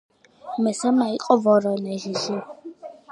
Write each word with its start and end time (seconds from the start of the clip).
მესამე 0.67 1.05
იყო 1.17 1.37
ვორონეჟში. 1.43 2.39